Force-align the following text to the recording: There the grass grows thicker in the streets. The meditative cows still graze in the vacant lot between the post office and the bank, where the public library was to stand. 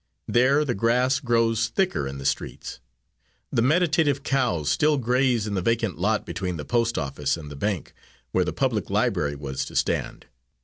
There 0.27 0.65
the 0.65 0.73
grass 0.73 1.19
grows 1.19 1.67
thicker 1.67 2.07
in 2.07 2.17
the 2.17 2.25
streets. 2.25 2.79
The 3.51 3.61
meditative 3.61 4.23
cows 4.23 4.67
still 4.71 4.97
graze 4.97 5.45
in 5.45 5.53
the 5.53 5.61
vacant 5.61 5.99
lot 5.99 6.25
between 6.25 6.57
the 6.57 6.65
post 6.65 6.97
office 6.97 7.37
and 7.37 7.51
the 7.51 7.55
bank, 7.55 7.93
where 8.31 8.43
the 8.43 8.51
public 8.51 8.89
library 8.89 9.35
was 9.35 9.63
to 9.65 9.75
stand. 9.75 10.25